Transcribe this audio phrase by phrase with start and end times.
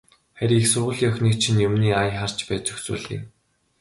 [0.37, 3.21] Харин их сургуулийн охиныг чинь юмны ая харж байж зохицуулъя.